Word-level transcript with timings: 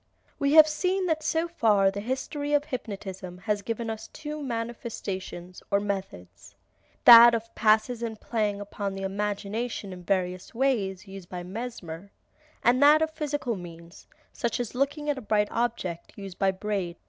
We 0.39 0.53
have 0.53 0.67
seen 0.67 1.05
that 1.05 1.21
so 1.21 1.47
far 1.47 1.91
the 1.91 1.99
history 1.99 2.53
of 2.53 2.65
hypnotism 2.65 3.37
has 3.37 3.61
given 3.61 3.87
us 3.87 4.07
two 4.07 4.41
manifestations, 4.41 5.61
or 5.69 5.79
methods, 5.79 6.55
that 7.05 7.35
of 7.35 7.53
passes 7.53 8.01
and 8.01 8.19
playing 8.19 8.59
upon 8.59 8.95
the 8.95 9.03
imagination 9.03 9.93
in 9.93 10.03
various 10.03 10.55
ways, 10.55 11.07
used 11.07 11.29
by 11.29 11.43
Mesmer, 11.43 12.09
and 12.63 12.81
that 12.81 13.03
of 13.03 13.11
physical 13.11 13.55
means, 13.55 14.07
such 14.33 14.59
as 14.59 14.73
looking 14.73 15.07
at 15.07 15.19
a 15.19 15.21
bright 15.21 15.49
object, 15.51 16.13
used 16.15 16.39
by 16.39 16.49
Braid. 16.49 16.95